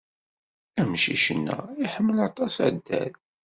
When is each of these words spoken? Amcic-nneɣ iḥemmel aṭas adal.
Amcic-nneɣ 0.81 1.59
iḥemmel 1.85 2.17
aṭas 2.27 2.55
adal. 2.67 3.13